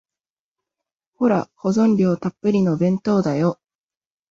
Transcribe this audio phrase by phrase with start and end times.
[1.13, 3.59] ほら、保存料たっぷりの弁当だよ。